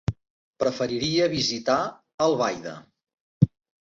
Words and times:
Preferiria 0.61 1.27
visitar 1.33 1.77
Albaida. 2.27 2.75